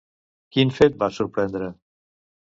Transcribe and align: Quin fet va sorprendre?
Quin 0.55 0.71
fet 0.77 0.97
va 1.03 1.11
sorprendre? 1.19 1.69